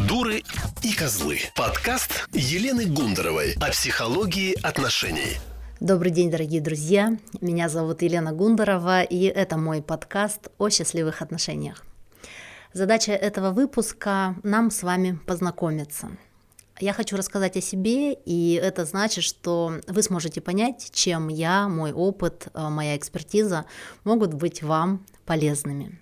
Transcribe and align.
Дуры 0.00 0.42
и 0.82 0.94
козлы. 0.94 1.40
Подкаст 1.54 2.26
Елены 2.32 2.86
Гундаровой 2.86 3.54
о 3.60 3.70
психологии 3.70 4.56
отношений. 4.66 5.36
Добрый 5.80 6.10
день, 6.10 6.30
дорогие 6.30 6.62
друзья. 6.62 7.18
Меня 7.42 7.68
зовут 7.68 8.00
Елена 8.00 8.32
Гундарова, 8.32 9.02
и 9.02 9.24
это 9.24 9.58
мой 9.58 9.82
подкаст 9.82 10.48
о 10.56 10.70
счастливых 10.70 11.20
отношениях. 11.20 11.84
Задача 12.72 13.12
этого 13.12 13.50
выпуска– 13.50 14.34
нам 14.42 14.70
с 14.70 14.82
вами 14.82 15.18
познакомиться. 15.26 16.08
Я 16.80 16.94
хочу 16.94 17.16
рассказать 17.18 17.58
о 17.58 17.60
себе, 17.60 18.14
и 18.14 18.54
это 18.54 18.86
значит, 18.86 19.24
что 19.24 19.74
вы 19.88 20.02
сможете 20.02 20.40
понять, 20.40 20.88
чем 20.92 21.28
я, 21.28 21.68
мой 21.68 21.92
опыт, 21.92 22.48
э, 22.54 22.68
моя 22.70 22.96
экспертиза 22.96 23.66
могут 24.04 24.32
быть 24.32 24.62
вам 24.62 25.04
полезными. 25.26 25.98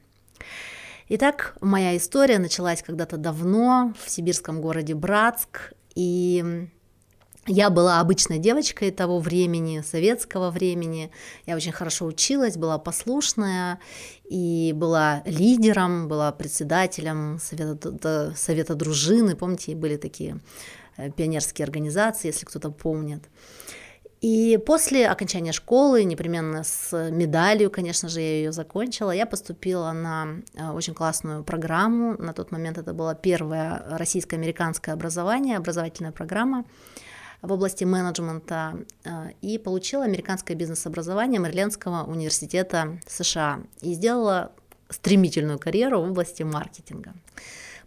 Итак, 1.12 1.56
моя 1.60 1.96
история 1.96 2.38
началась 2.38 2.84
когда-то 2.84 3.16
давно 3.16 3.92
в 4.00 4.08
сибирском 4.08 4.60
городе 4.60 4.94
Братск, 4.94 5.72
и 5.96 6.68
я 7.48 7.68
была 7.68 7.98
обычной 7.98 8.38
девочкой 8.38 8.92
того 8.92 9.18
времени, 9.18 9.80
советского 9.80 10.52
времени. 10.52 11.10
Я 11.46 11.56
очень 11.56 11.72
хорошо 11.72 12.06
училась, 12.06 12.56
была 12.56 12.78
послушная 12.78 13.80
и 14.22 14.72
была 14.72 15.22
лидером, 15.24 16.06
была 16.06 16.30
председателем 16.30 17.40
совета, 17.40 18.32
совета 18.36 18.76
дружины. 18.76 19.34
Помните, 19.34 19.74
были 19.74 19.96
такие 19.96 20.38
э, 20.96 21.10
пионерские 21.10 21.64
организации, 21.64 22.28
если 22.28 22.46
кто-то 22.46 22.70
помнит. 22.70 23.24
И 24.20 24.58
после 24.66 25.08
окончания 25.08 25.52
школы, 25.52 26.04
непременно 26.04 26.62
с 26.62 27.10
медалью, 27.10 27.70
конечно 27.70 28.08
же, 28.10 28.20
я 28.20 28.32
ее 28.36 28.52
закончила, 28.52 29.12
я 29.12 29.24
поступила 29.24 29.92
на 29.92 30.42
э, 30.54 30.70
очень 30.72 30.92
классную 30.92 31.42
программу. 31.42 32.16
На 32.18 32.34
тот 32.34 32.52
момент 32.52 32.76
это 32.76 32.92
было 32.92 33.14
первое 33.14 33.82
российско-американское 33.88 34.94
образование, 34.94 35.56
образовательная 35.56 36.12
программа 36.12 36.66
в 37.40 37.50
области 37.50 37.84
менеджмента 37.84 38.76
э, 39.04 39.30
и 39.40 39.56
получила 39.56 40.04
американское 40.04 40.54
бизнес-образование 40.54 41.40
Мэрилендского 41.40 42.04
университета 42.04 42.98
США 43.06 43.60
и 43.80 43.94
сделала 43.94 44.52
стремительную 44.90 45.58
карьеру 45.58 46.02
в 46.02 46.10
области 46.10 46.42
маркетинга. 46.42 47.14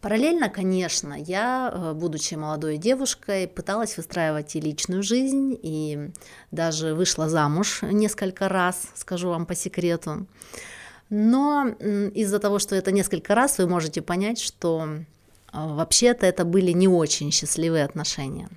Параллельно, 0.04 0.50
конечно, 0.50 1.14
я, 1.14 1.72
э, 1.74 1.94
будучи 1.94 2.36
молодой 2.36 2.76
девушкой, 2.76 3.48
пыталась 3.48 3.96
выстраивать 3.96 4.54
и 4.54 4.60
личную 4.60 5.02
жизнь, 5.02 5.58
и 5.64 6.12
даже 6.52 6.94
вышла 6.94 7.30
замуж 7.30 7.80
несколько 7.84 8.50
раз, 8.50 8.90
скажу 8.96 9.30
вам 9.30 9.46
по 9.46 9.56
секрету. 9.56 10.28
Но 11.10 11.70
из-за 11.70 12.40
того, 12.40 12.60
что 12.60 12.76
это 12.76 12.92
несколько 12.92 13.34
раз, 13.34 13.58
вы 13.60 13.68
можете 13.68 14.02
понять, 14.02 14.40
что 14.40 14.86
э, 14.86 14.98
вообще-то 15.54 16.26
это 16.26 16.44
были 16.44 16.74
не 16.74 16.90
очень 16.90 17.32
счастливые 17.32 17.86
отношения. 17.86 18.50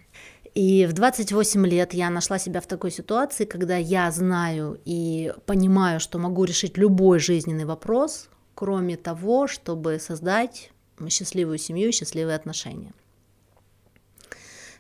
И 0.56 0.84
в 0.86 0.94
28 0.94 1.64
лет 1.64 1.94
я 1.94 2.10
нашла 2.10 2.40
себя 2.40 2.60
в 2.60 2.66
такой 2.66 2.90
ситуации, 2.90 3.44
когда 3.44 3.76
я 3.76 4.10
знаю 4.10 4.80
и 4.84 5.32
понимаю, 5.46 6.00
что 6.00 6.18
могу 6.18 6.42
решить 6.42 6.76
любой 6.76 7.20
жизненный 7.20 7.66
вопрос, 7.66 8.30
кроме 8.56 8.96
того, 8.96 9.46
чтобы 9.46 10.00
создать 10.00 10.72
счастливую 11.08 11.58
семью, 11.58 11.92
счастливые 11.92 12.36
отношения. 12.36 12.92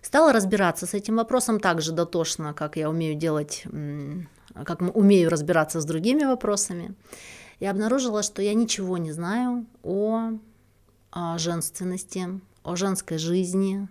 Стала 0.02 0.32
разбираться 0.32 0.86
с 0.86 0.94
этим 0.94 1.16
вопросом 1.16 1.58
так 1.58 1.82
же 1.82 1.92
дотошно, 1.92 2.54
как 2.54 2.76
я 2.76 2.88
умею 2.88 3.16
делать, 3.16 3.64
как 4.54 4.80
умею 4.80 5.30
разбираться 5.30 5.80
с 5.80 5.84
другими 5.84 6.24
вопросами. 6.24 6.94
И 7.58 7.66
обнаружила, 7.66 8.22
что 8.22 8.40
я 8.40 8.54
ничего 8.54 8.98
не 8.98 9.12
знаю 9.12 9.66
о, 9.82 10.32
о 11.10 11.38
женственности, 11.38 12.40
о 12.62 12.76
женской 12.76 13.18
жизни, 13.18 13.88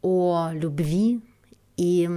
о 0.00 0.50
любви. 0.52 1.20
И 1.76 2.08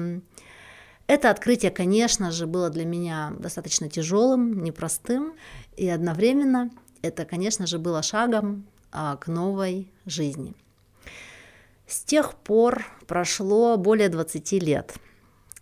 это 1.08 1.30
открытие, 1.30 1.72
конечно 1.72 2.32
же, 2.32 2.48
было 2.48 2.70
для 2.70 2.86
меня 2.86 3.34
достаточно 3.40 3.90
тяжелым, 3.90 4.64
непростым. 4.64 5.34
И 5.76 5.90
одновременно 5.90 6.70
это, 7.02 7.26
конечно 7.26 7.68
же, 7.68 7.80
было 7.80 8.02
шагом 8.04 8.66
а, 8.66 8.77
к 9.20 9.28
новой 9.28 9.92
жизни. 10.06 10.54
С 11.88 12.02
тех 12.02 12.36
пор 12.36 12.86
прошло 13.08 13.78
более 13.78 14.10
20 14.10 14.52
лет. 14.54 14.96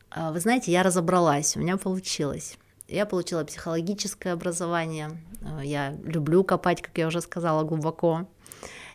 А, 0.10 0.32
вы 0.32 0.40
знаете, 0.40 0.72
я 0.72 0.82
разобралась, 0.82 1.56
у 1.56 1.60
меня 1.60 1.78
получилось. 1.78 2.58
Я 2.88 3.06
получила 3.06 3.44
психологическое 3.44 4.32
образование, 4.32 5.12
а, 5.44 5.64
я 5.64 5.92
люблю 6.04 6.44
копать, 6.44 6.82
как 6.82 6.98
я 6.98 7.08
уже 7.08 7.22
сказала, 7.22 7.64
глубоко. 7.64 8.28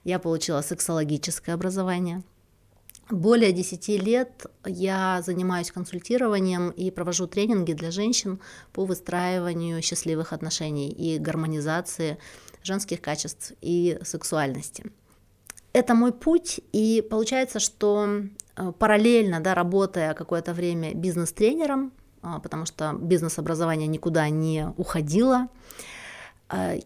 Я 0.03 0.19
получила 0.19 0.63
сексологическое 0.63 1.55
образование. 1.55 2.23
Более 3.11 3.53
10 3.53 3.89
лет 4.03 4.47
я 4.65 5.21
занимаюсь 5.23 5.73
консультированием 5.73 6.71
и 6.71 6.93
провожу 6.93 7.27
тренинги 7.27 7.73
для 7.73 7.91
женщин 7.91 8.41
по 8.73 8.85
выстраиванию 8.85 9.83
счастливых 9.83 10.33
отношений 10.33 10.91
и 10.91 11.19
гармонизации 11.19 12.19
женских 12.63 13.01
качеств 13.01 13.53
и 13.61 13.99
сексуальности. 14.05 14.93
Это 15.73 15.95
мой 15.95 16.13
путь, 16.13 16.61
и 16.73 17.05
получается, 17.09 17.59
что 17.59 18.07
э, 18.57 18.73
параллельно, 18.79 19.41
да, 19.41 19.55
работая 19.55 20.15
какое-то 20.15 20.53
время 20.53 20.95
бизнес-тренером, 20.95 21.93
а, 22.23 22.39
потому 22.39 22.67
что 22.67 22.93
бизнес-образование 22.93 23.87
никуда 23.89 24.29
не 24.29 24.73
уходило, 24.77 25.49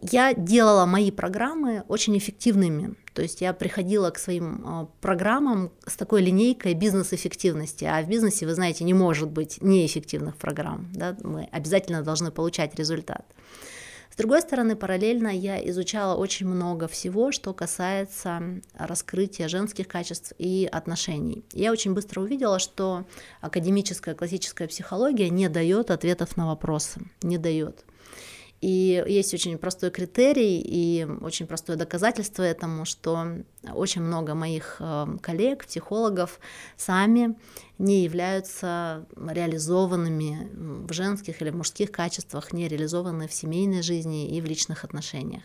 я 0.01 0.33
делала 0.33 0.85
мои 0.85 1.11
программы 1.11 1.83
очень 1.87 2.17
эффективными. 2.17 2.95
То 3.13 3.21
есть 3.21 3.41
я 3.41 3.53
приходила 3.53 4.09
к 4.11 4.19
своим 4.19 4.63
э, 4.65 4.87
программам 4.99 5.71
с 5.87 5.95
такой 5.95 6.21
линейкой 6.21 6.73
бизнес-эффективности. 6.73 7.85
А 7.85 8.01
в 8.01 8.09
бизнесе, 8.09 8.45
вы 8.45 8.53
знаете, 8.53 8.83
не 8.83 8.93
может 8.93 9.29
быть 9.29 9.61
неэффективных 9.61 10.35
программ. 10.35 10.89
Да? 10.93 11.15
Мы 11.23 11.47
обязательно 11.51 12.03
должны 12.03 12.29
получать 12.31 12.75
результат. 12.75 13.25
С 14.11 14.17
другой 14.17 14.41
стороны, 14.41 14.75
параллельно 14.75 15.27
я 15.27 15.57
изучала 15.69 16.15
очень 16.15 16.47
много 16.47 16.87
всего, 16.87 17.31
что 17.31 17.53
касается 17.53 18.61
раскрытия 18.73 19.47
женских 19.47 19.87
качеств 19.87 20.33
и 20.37 20.69
отношений. 20.71 21.43
Я 21.51 21.71
очень 21.71 21.93
быстро 21.93 22.21
увидела, 22.21 22.59
что 22.59 23.05
академическая 23.41 24.15
классическая 24.15 24.67
психология 24.67 25.29
не 25.29 25.49
дает 25.49 25.91
ответов 25.91 26.37
на 26.37 26.47
вопросы, 26.47 27.01
не 27.23 27.37
дает. 27.37 27.83
И 28.65 29.03
есть 29.07 29.31
очень 29.31 29.59
простой 29.59 29.91
критерий 29.91 30.59
и 30.59 31.05
очень 31.21 31.45
простое 31.45 31.77
доказательство 31.77 32.41
этому, 32.41 32.85
что 32.85 33.43
очень 33.75 34.01
много 34.01 34.33
моих 34.33 34.77
э, 34.79 35.05
коллег, 35.21 35.67
психологов 35.67 36.39
сами 36.75 37.35
не 37.77 38.03
являются 38.03 39.05
реализованными 39.15 40.49
в 40.87 40.91
женских 40.93 41.43
или 41.43 41.51
мужских 41.51 41.91
качествах, 41.91 42.53
не 42.53 42.67
реализованы 42.67 43.27
в 43.27 43.33
семейной 43.33 43.83
жизни 43.83 44.35
и 44.35 44.41
в 44.41 44.45
личных 44.45 44.83
отношениях. 44.83 45.43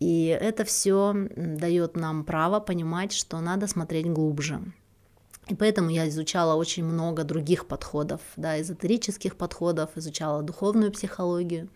И 0.00 0.26
это 0.26 0.64
все 0.64 1.14
дает 1.36 1.94
нам 1.94 2.24
право 2.24 2.58
понимать, 2.58 3.12
что 3.12 3.38
надо 3.38 3.68
смотреть 3.68 4.10
глубже. 4.10 4.60
И 5.48 5.54
поэтому 5.54 5.90
я 5.90 6.08
изучала 6.08 6.54
очень 6.54 6.84
много 6.84 7.22
других 7.22 7.66
подходов, 7.66 8.20
да, 8.36 8.60
эзотерических 8.60 9.36
подходов, 9.36 9.90
изучала 9.96 10.42
духовную 10.42 10.90
психологию, 10.90 11.68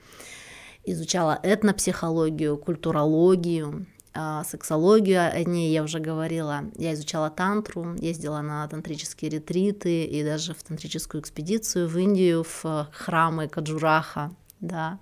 изучала 0.84 1.38
этнопсихологию, 1.42 2.58
культурологию, 2.58 3.86
а, 4.12 4.42
сексологию, 4.42 5.32
о 5.32 5.44
ней 5.44 5.72
я 5.72 5.84
уже 5.84 6.00
говорила. 6.00 6.64
Я 6.76 6.94
изучала 6.94 7.30
тантру, 7.30 7.94
ездила 7.94 8.40
на 8.40 8.66
тантрические 8.66 9.30
ретриты 9.30 10.04
и 10.04 10.24
даже 10.24 10.52
в 10.52 10.62
тантрическую 10.64 11.22
экспедицию 11.22 11.88
в 11.88 11.96
Индию, 11.96 12.44
в 12.44 12.88
храмы 12.92 13.48
Каджураха, 13.48 14.34
да. 14.60 14.98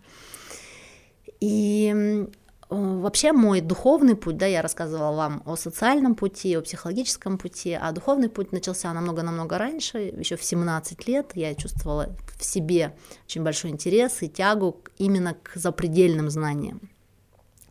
И 1.41 2.27
Вообще 2.71 3.33
мой 3.33 3.63
духовный 3.63 4.15
путь, 4.15 4.37
да, 4.37 4.45
я 4.45 4.61
рассказывала 4.61 5.17
вам 5.17 5.43
о 5.47 5.57
социальном 5.57 6.15
пути, 6.15 6.55
о 6.55 6.61
психологическом 6.61 7.39
пути, 7.39 7.73
а 7.73 7.93
духовный 7.93 8.29
путь 8.29 8.53
начался 8.53 8.93
намного-намного 8.93 9.57
раньше, 9.57 9.99
еще 9.99 10.37
в 10.37 10.45
17 10.45 11.09
лет 11.09 11.31
я 11.35 11.55
чувствовала 11.55 12.15
в 12.39 12.45
себе 12.45 12.95
очень 13.25 13.43
большой 13.43 13.71
интерес 13.71 14.23
и 14.23 14.29
тягу 14.29 14.83
именно 14.99 15.35
к 15.35 15.53
запредельным 15.55 16.29
знаниям. 16.29 16.91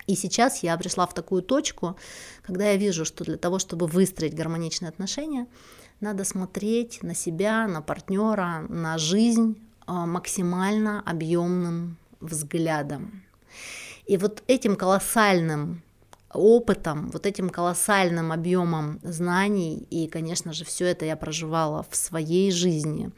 И 0.08 0.16
сейчас 0.16 0.64
я 0.64 0.76
пришла 0.78 1.06
в 1.06 1.14
такую 1.14 1.44
точку, 1.44 1.96
когда 2.42 2.72
я 2.72 2.78
вижу, 2.78 3.06
что 3.06 3.24
для 3.24 3.38
того, 3.38 3.60
чтобы 3.60 3.86
выстроить 3.86 4.34
гармоничные 4.34 4.90
отношения, 4.90 5.48
надо 6.00 6.24
смотреть 6.24 7.04
на 7.04 7.14
себя, 7.14 7.68
на 7.68 7.82
партнера, 7.82 8.66
на 8.70 8.98
жизнь 8.98 9.62
а, 9.86 10.06
максимально 10.08 11.02
объемным 11.02 11.98
взглядом. 12.20 13.24
И 14.08 14.18
вот 14.18 14.44
этим 14.48 14.76
колоссальным 14.76 15.82
опытом, 16.34 17.10
вот 17.12 17.26
этим 17.26 17.50
колоссальным 17.50 18.32
объемом 18.32 19.00
знаний, 19.04 19.88
и, 19.90 20.08
конечно 20.08 20.54
же, 20.54 20.66
все 20.66 20.86
это 20.86 21.06
я 21.06 21.16
проживала 21.16 21.86
в 21.90 21.96
своей 21.96 22.52
жизни, 22.52 23.12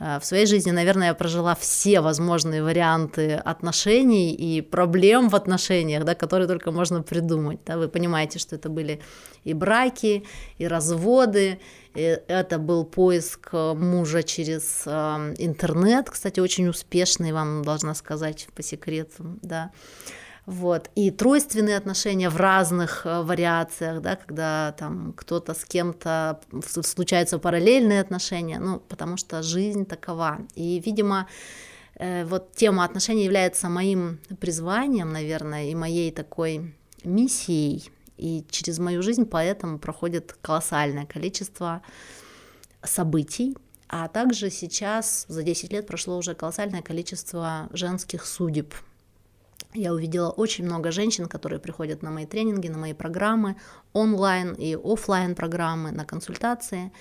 Э, 0.00 0.18
в 0.18 0.24
своей 0.24 0.46
жизни, 0.46 0.70
наверное, 0.70 1.08
я 1.08 1.14
прожила 1.14 1.54
все 1.54 2.00
возможные 2.00 2.62
варианты 2.62 3.34
отношений 3.34 4.34
и 4.34 4.62
проблем 4.62 5.28
в 5.28 5.36
отношениях, 5.36 6.04
да, 6.04 6.14
которые 6.14 6.48
только 6.48 6.72
можно 6.72 7.02
придумать. 7.02 7.60
Да. 7.66 7.76
Вы 7.76 7.88
понимаете, 7.88 8.38
что 8.38 8.56
это 8.56 8.68
были 8.68 9.00
и 9.44 9.54
браки, 9.54 10.24
и 10.58 10.66
разводы, 10.66 11.60
и 11.94 12.18
это 12.28 12.58
был 12.58 12.84
поиск 12.84 13.52
мужа 13.52 14.22
через 14.22 14.82
э, 14.86 14.90
интернет, 15.38 16.08
кстати, 16.10 16.40
очень 16.40 16.68
успешный, 16.68 17.32
вам 17.32 17.62
должна 17.62 17.94
сказать 17.94 18.48
по 18.54 18.62
секрету, 18.62 19.38
да. 19.42 19.70
Вот. 20.50 20.90
И 20.96 21.12
тройственные 21.12 21.76
отношения 21.76 22.28
в 22.28 22.36
разных 22.36 23.06
э, 23.06 23.22
вариациях, 23.22 24.02
да, 24.02 24.16
когда 24.16 24.72
там 24.76 25.12
кто-то 25.12 25.54
с 25.54 25.64
кем-то 25.64 26.40
случаются 26.66 27.38
параллельные 27.38 28.00
отношения, 28.00 28.58
ну, 28.58 28.80
потому 28.80 29.16
что 29.16 29.44
жизнь 29.44 29.86
такова. 29.86 30.38
И, 30.56 30.82
видимо, 30.84 31.28
э, 31.94 32.24
вот 32.24 32.52
тема 32.56 32.84
отношений 32.84 33.22
является 33.22 33.68
моим 33.68 34.18
призванием, 34.40 35.12
наверное, 35.12 35.66
и 35.66 35.74
моей 35.76 36.10
такой 36.10 36.74
миссией. 37.04 37.88
И 38.16 38.44
через 38.50 38.80
мою 38.80 39.02
жизнь 39.02 39.26
поэтому 39.26 39.78
проходит 39.78 40.36
колоссальное 40.42 41.06
количество 41.06 41.80
событий, 42.82 43.56
а 43.88 44.08
также 44.08 44.50
сейчас 44.50 45.26
за 45.28 45.44
10 45.44 45.72
лет 45.72 45.86
прошло 45.86 46.18
уже 46.18 46.34
колоссальное 46.34 46.82
количество 46.82 47.68
женских 47.72 48.26
судеб, 48.26 48.74
я 49.74 49.92
увидела 49.92 50.30
очень 50.30 50.64
много 50.64 50.90
женщин, 50.90 51.26
которые 51.26 51.60
приходят 51.60 52.02
на 52.02 52.10
мои 52.10 52.26
тренинги, 52.26 52.68
на 52.68 52.78
мои 52.78 52.92
программы, 52.92 53.56
онлайн 53.92 54.54
и 54.54 54.74
офлайн 54.74 55.34
программы, 55.34 55.90
на 55.92 56.04
консультации. 56.04 56.92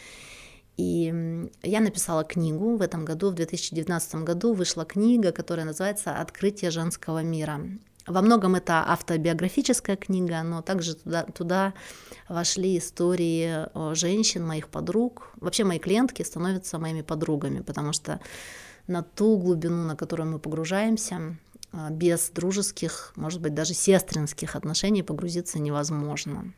И 0.77 1.49
я 1.63 1.81
написала 1.81 2.23
книгу 2.23 2.77
в 2.77 2.81
этом 2.81 3.05
году, 3.05 3.31
в 3.31 3.33
2019 3.33 4.15
году 4.23 4.53
вышла 4.53 4.85
книга, 4.85 5.31
которая 5.31 5.65
называется 5.65 6.15
«Открытие 6.21 6.71
женского 6.71 7.21
мира». 7.21 7.59
Во 8.07 8.21
многом 8.21 8.55
это 8.55 8.83
автобиографическая 8.87 9.95
книга, 9.95 10.41
но 10.41 10.61
также 10.61 10.95
туда, 10.95 11.23
туда 11.23 11.73
вошли 12.27 12.77
истории 12.77 13.67
женщин, 13.93 14.47
моих 14.47 14.69
подруг. 14.69 15.31
Вообще 15.35 15.63
мои 15.63 15.79
клиентки 15.79 16.23
становятся 16.23 16.79
моими 16.79 17.01
подругами, 17.01 17.59
потому 17.59 17.93
что 17.93 18.19
на 18.87 19.03
ту 19.03 19.37
глубину, 19.37 19.83
на 19.83 19.95
которую 19.95 20.31
мы 20.31 20.39
погружаемся, 20.39 21.37
без 21.71 22.29
дружеских, 22.29 23.13
может 23.15 23.41
быть, 23.41 23.53
даже 23.53 23.73
сестринских 23.73 24.55
отношений 24.55 25.03
погрузиться 25.03 25.59
невозможно. 25.59 26.53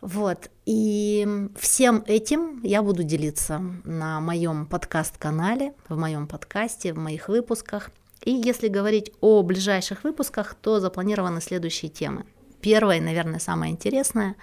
Вот. 0.00 0.50
И 0.66 1.48
всем 1.56 2.02
этим 2.06 2.60
я 2.64 2.82
буду 2.82 3.04
делиться 3.04 3.62
на 3.84 4.20
моем 4.20 4.66
подкаст-канале, 4.66 5.74
в 5.88 5.96
моем 5.96 6.26
подкасте, 6.26 6.92
в 6.92 6.98
моих 6.98 7.28
выпусках. 7.28 7.90
И 8.24 8.32
если 8.32 8.68
говорить 8.68 9.12
о 9.20 9.42
ближайших 9.42 10.04
выпусках, 10.04 10.54
то 10.54 10.80
запланированы 10.80 11.40
следующие 11.40 11.90
темы. 11.90 12.24
Первая, 12.60 13.00
наверное, 13.00 13.40
самая 13.40 13.70
интересная. 13.70 14.36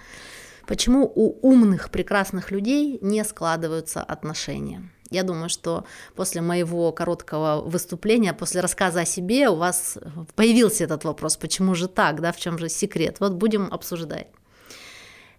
Почему 0.70 1.12
у 1.16 1.36
умных, 1.42 1.90
прекрасных 1.90 2.52
людей 2.52 3.00
не 3.02 3.24
складываются 3.24 4.04
отношения? 4.04 4.88
Я 5.10 5.24
думаю, 5.24 5.48
что 5.48 5.84
после 6.14 6.42
моего 6.42 6.92
короткого 6.92 7.60
выступления, 7.60 8.32
после 8.32 8.60
рассказа 8.60 9.00
о 9.00 9.04
себе, 9.04 9.48
у 9.48 9.56
вас 9.56 9.98
появился 10.36 10.84
этот 10.84 11.02
вопрос, 11.02 11.36
почему 11.36 11.74
же 11.74 11.88
так, 11.88 12.20
да, 12.20 12.30
в 12.30 12.36
чем 12.36 12.56
же 12.56 12.68
секрет. 12.68 13.16
Вот 13.18 13.32
будем 13.32 13.66
обсуждать. 13.72 14.28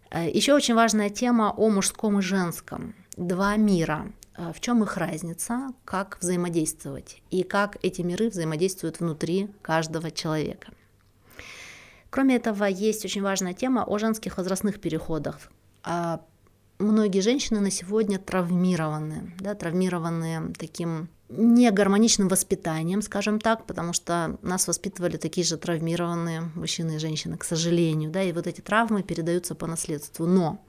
Э, 0.10 0.30
Еще 0.30 0.54
очень 0.54 0.76
важная 0.76 1.10
тема 1.10 1.54
о 1.56 1.70
мужском 1.70 2.20
и 2.20 2.22
женском. 2.22 2.94
Два 3.16 3.56
мира. 3.56 4.12
Э, 4.36 4.52
в 4.54 4.60
чем 4.60 4.84
их 4.84 4.98
разница, 4.98 5.70
как 5.86 6.18
взаимодействовать 6.20 7.22
и 7.30 7.44
как 7.44 7.78
эти 7.84 8.02
миры 8.02 8.28
взаимодействуют 8.32 9.00
внутри 9.00 9.50
каждого 9.62 10.12
человека. 10.12 10.74
Кроме 12.12 12.36
этого, 12.36 12.66
есть 12.66 13.06
очень 13.06 13.24
важная 13.24 13.54
тема 13.54 13.84
о 13.86 13.98
женских 13.98 14.38
возрастных 14.38 14.80
переходах, 14.80 15.50
многие 16.78 17.22
женщины 17.22 17.60
на 17.62 17.72
сегодня 17.72 18.20
травмированы, 18.20 19.34
да, 19.40 19.56
травмированы 19.56 20.54
таким 20.60 21.08
негармоничным 21.38 22.28
воспитанием, 22.28 23.02
скажем 23.02 23.40
так, 23.40 23.66
потому 23.66 23.94
что 23.94 24.38
нас 24.42 24.68
воспитывали 24.68 25.18
такие 25.18 25.46
же 25.46 25.58
травмированные 25.58 26.52
мужчины 26.56 26.96
и 26.96 27.00
женщины, 27.00 27.38
к 27.38 27.44
сожалению, 27.44 28.12
да, 28.12 28.24
и 28.24 28.32
вот 28.32 28.48
эти 28.48 28.62
травмы 28.62 29.04
передаются 29.04 29.56
по 29.56 29.68
наследству. 29.68 30.26
Но 30.26 30.64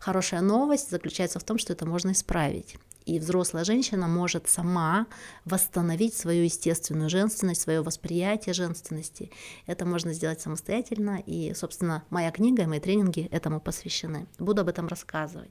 хорошая 0.00 0.40
новость 0.40 0.90
заключается 0.90 1.38
в 1.38 1.44
том, 1.44 1.58
что 1.58 1.72
это 1.72 1.86
можно 1.86 2.12
исправить 2.12 2.76
и 3.08 3.18
взрослая 3.18 3.64
женщина 3.64 4.06
может 4.06 4.48
сама 4.48 5.06
восстановить 5.46 6.14
свою 6.14 6.44
естественную 6.44 7.08
женственность, 7.08 7.62
свое 7.62 7.80
восприятие 7.80 8.52
женственности. 8.52 9.30
Это 9.66 9.86
можно 9.86 10.12
сделать 10.12 10.42
самостоятельно, 10.42 11.22
и, 11.24 11.54
собственно, 11.54 12.04
моя 12.10 12.30
книга 12.30 12.64
и 12.64 12.66
мои 12.66 12.80
тренинги 12.80 13.26
этому 13.30 13.60
посвящены. 13.60 14.26
Буду 14.38 14.60
об 14.60 14.68
этом 14.68 14.88
рассказывать. 14.88 15.50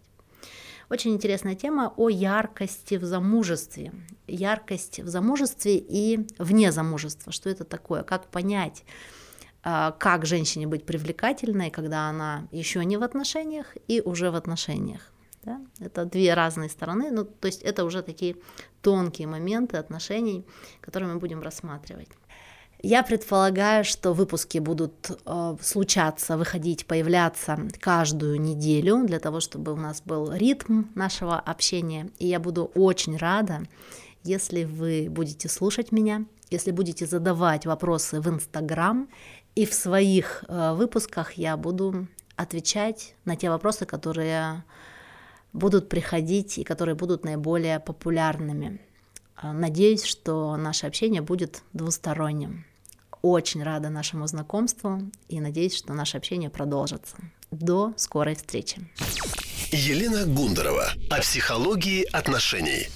Очень 0.89 1.15
интересная 1.15 1.55
тема 1.55 1.93
о 1.97 2.09
яркости 2.09 2.95
в 2.95 3.03
замужестве. 3.03 3.91
Яркость 4.25 5.01
в 5.01 5.07
замужестве 5.07 5.77
и 5.77 6.25
вне 6.39 6.71
замужества. 6.71 7.33
Что 7.33 7.49
это 7.49 7.65
такое? 7.65 8.03
Как 8.03 8.27
понять, 8.27 8.85
а, 9.63 9.91
как 9.91 10.25
женщине 10.25 10.65
быть 10.65 10.85
привлекательной, 10.85 11.71
когда 11.71 12.07
она 12.07 12.47
еще 12.51 12.85
не 12.85 12.95
в 12.95 13.03
отношениях 13.03 13.75
и 13.89 14.01
уже 14.01 14.31
в 14.31 14.35
отношениях. 14.35 15.01
Да? 15.43 15.59
Это 15.79 16.05
две 16.05 16.33
разные 16.33 16.69
стороны, 16.69 17.11
ну, 17.11 17.25
то 17.25 17.47
есть 17.47 17.63
это 17.63 17.83
уже 17.83 18.01
такие 18.01 18.37
тонкие 18.81 19.27
моменты 19.27 19.77
отношений, 19.77 20.45
которые 20.79 21.13
мы 21.13 21.19
будем 21.19 21.41
рассматривать. 21.41 22.09
Я 22.81 23.01
предполагаю, 23.01 23.83
что 23.83 24.13
выпуски 24.13 24.59
будут 24.59 25.09
э, 25.25 25.55
случаться, 25.61 26.37
выходить, 26.37 26.85
появляться 26.85 27.57
каждую 27.79 28.39
неделю 28.39 29.03
для 29.05 29.19
того, 29.19 29.39
чтобы 29.39 29.73
у 29.73 29.75
нас 29.75 30.01
был 30.05 30.31
ритм 30.31 30.83
нашего 30.93 31.39
общения. 31.39 32.11
И 32.19 32.27
я 32.27 32.39
буду 32.39 32.65
очень 32.75 33.17
рада, 33.17 33.63
если 34.23 34.63
вы 34.63 35.07
будете 35.09 35.49
слушать 35.49 35.91
меня, 35.91 36.25
если 36.51 36.71
будете 36.71 37.07
задавать 37.07 37.65
вопросы 37.65 38.21
в 38.21 38.29
Инстаграм, 38.29 39.09
и 39.55 39.65
в 39.65 39.73
своих 39.73 40.43
э, 40.47 40.73
выпусках 40.73 41.33
я 41.33 41.57
буду 41.57 42.07
отвечать 42.35 43.15
на 43.25 43.35
те 43.35 43.49
вопросы, 43.49 43.87
которые 43.87 44.63
будут 45.51 45.89
приходить 45.89 46.59
и 46.59 46.63
которые 46.63 46.93
будут 46.93 47.25
наиболее 47.25 47.79
популярными. 47.79 48.79
А, 49.39 49.53
надеюсь, 49.53 50.03
что 50.03 50.57
наше 50.57 50.87
общение 50.87 51.21
будет 51.21 51.61
двусторонним. 51.73 52.65
Очень 53.21 53.63
рада 53.63 53.89
нашему 53.89 54.25
знакомству 54.25 54.99
и 55.29 55.39
надеюсь, 55.39 55.75
что 55.75 55.93
наше 55.93 56.17
общение 56.17 56.49
продолжится. 56.49 57.17
До 57.51 57.93
скорой 57.97 58.35
встречи. 58.35 58.89
Елена 59.71 60.25
Гундарова 60.25 60.91
о 61.09 61.21
психологии 61.21 62.03
отношений. 62.11 62.89